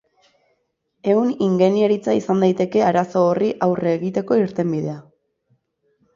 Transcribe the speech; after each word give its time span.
Ehun 1.11 1.29
ingeniaritza 1.47 2.15
izan 2.21 2.41
daiteke 2.45 2.81
arazo 2.87 3.23
horri 3.27 3.51
aurre 3.69 3.95
egiteko 4.01 4.41
irtenbidea. 4.43 4.99